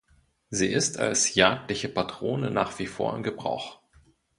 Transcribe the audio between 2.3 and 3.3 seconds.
nach wie vor im